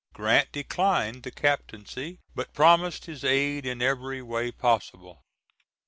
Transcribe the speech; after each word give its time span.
Grant 0.13 0.51
declined 0.51 1.21
the 1.21 1.29
captaincy 1.29 2.17
but 2.33 2.55
promised 2.55 3.05
his 3.05 3.23
aid 3.23 3.67
in 3.67 3.83
every 3.83 4.23
way 4.23 4.51
possible. 4.51 5.21